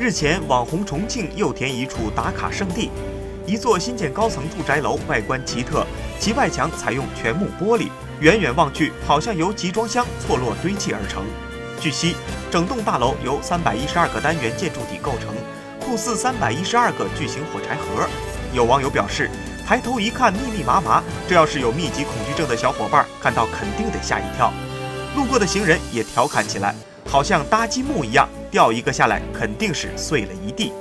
[0.00, 2.88] 日前，网红重庆又添一处打卡圣地，
[3.44, 5.84] 一座新建高层住宅楼，外观奇特，
[6.20, 7.88] 其外墙采用全木玻璃，
[8.20, 11.24] 远远望去好像由集装箱错落堆砌而成。
[11.80, 12.14] 据悉，
[12.48, 15.34] 整栋大楼由三百一十二个单元建筑体构成，
[15.80, 18.08] 酷似三百一十二个巨型火柴盒。
[18.54, 19.28] 有网友表示，
[19.66, 24.52] 抬头一看密密麻麻，这要是有密集恐惧症的小伙伴看到肯定得吓一跳。
[25.16, 26.72] 路过的行人也调侃起来，
[27.04, 30.72] 好像搭积木一样，掉一个下来肯定是碎了一地。